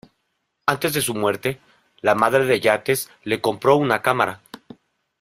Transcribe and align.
Antes 0.65 0.93
de 0.95 1.01
su 1.01 1.13
muerte, 1.13 1.59
la 1.99 2.15
madre 2.15 2.45
de 2.47 2.59
Yates 2.59 3.11
le 3.23 3.39
compró 3.39 3.75
una 3.75 4.01
cámara. 4.01 4.41